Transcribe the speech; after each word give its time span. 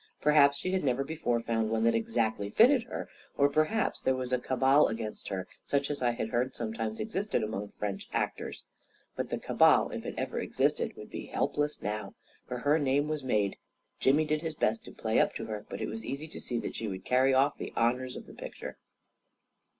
Perhaps 0.19 0.57
she 0.57 0.71
had 0.71 0.83
never 0.83 1.03
be 1.03 1.15
fore 1.15 1.39
found 1.41 1.69
one 1.69 1.83
that 1.83 1.93
exactly 1.93 2.49
fitted 2.49 2.85
her; 2.85 3.07
or 3.37 3.47
perhaps 3.47 4.01
A 4.01 4.05
KING 4.05 4.09
IN 4.09 4.15
BABYLON 4.15 4.17
193 4.17 4.17
there 4.17 4.17
was 4.17 4.33
a 4.33 4.41
cabal 4.41 4.87
against 4.87 5.27
her, 5.27 5.47
such 5.63 5.91
as 5.91 6.01
I 6.01 6.09
had 6.17 6.29
heard 6.29 6.55
sometimes 6.55 6.99
existed 6.99 7.43
among 7.43 7.69
French 7.77 8.09
actors. 8.11 8.63
But 9.15 9.29
the 9.29 9.37
cabal, 9.37 9.91
if 9.91 10.03
it 10.03 10.15
ever 10.17 10.39
existed, 10.39 10.95
would 10.97 11.11
be 11.11 11.27
helpless 11.27 11.83
now! 11.83 12.15
For 12.47 12.57
her 12.57 12.79
name 12.79 13.09
was 13.09 13.23
made. 13.23 13.57
Jimmy 13.99 14.25
did 14.25 14.41
his 14.41 14.55
best 14.55 14.83
to 14.85 14.91
play 14.91 15.19
up 15.19 15.35
to 15.35 15.45
her, 15.45 15.67
but 15.69 15.81
it 15.81 15.87
was 15.87 16.03
easy 16.03 16.27
to 16.29 16.41
see 16.41 16.57
that 16.61 16.73
she 16.73 16.87
would 16.87 17.05
carry 17.05 17.35
off 17.35 17.59
the 17.59 17.71
honors 17.75 18.15
of 18.15 18.25
the 18.25 18.33
picture. 18.33 18.77